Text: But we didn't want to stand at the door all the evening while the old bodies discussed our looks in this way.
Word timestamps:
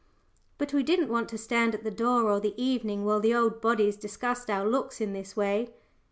But 0.57 0.73
we 0.73 0.81
didn't 0.81 1.09
want 1.09 1.29
to 1.29 1.37
stand 1.37 1.75
at 1.75 1.83
the 1.83 1.91
door 1.91 2.27
all 2.27 2.39
the 2.39 2.59
evening 2.59 3.05
while 3.05 3.19
the 3.19 3.35
old 3.35 3.61
bodies 3.61 3.97
discussed 3.97 4.49
our 4.49 4.67
looks 4.67 4.99
in 4.99 5.13
this 5.13 5.37
way. 5.37 5.75